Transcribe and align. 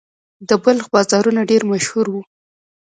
د 0.47 0.49
بلخ 0.63 0.85
بازارونه 0.93 1.41
ډیر 1.49 1.61
مشهور 1.71 2.05
وو 2.09 2.21